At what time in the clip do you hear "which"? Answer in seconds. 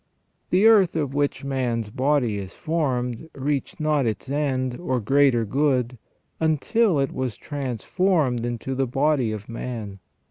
1.13-1.43